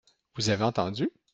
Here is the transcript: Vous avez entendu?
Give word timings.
Vous 0.35 0.49
avez 0.49 0.63
entendu? 0.63 1.11